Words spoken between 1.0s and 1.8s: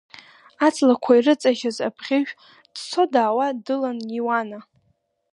ирыҵажьыз